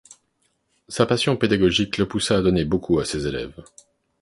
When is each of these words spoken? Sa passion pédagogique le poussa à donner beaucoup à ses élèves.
Sa 0.87 1.05
passion 1.05 1.37
pédagogique 1.37 1.99
le 1.99 2.07
poussa 2.07 2.37
à 2.39 2.41
donner 2.41 2.65
beaucoup 2.65 2.97
à 2.97 3.05
ses 3.05 3.27
élèves. 3.27 3.63